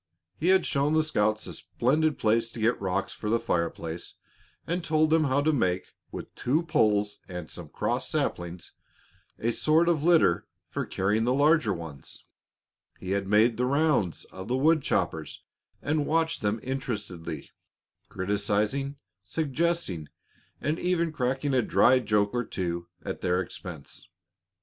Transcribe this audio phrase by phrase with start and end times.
[0.35, 4.15] He had shown the scouts a splendid place to get rocks for the fireplace,
[4.65, 8.71] and told them how to make, with two poles and some cross saplings,
[9.37, 12.25] a sort of litter for carrying the larger ones;
[12.99, 15.43] he had made the rounds of the wood choppers
[15.83, 17.51] and watched them interestedly,
[18.09, 20.07] criticizing, suggesting,
[20.59, 24.07] and even cracking a dry joke or two at their expense.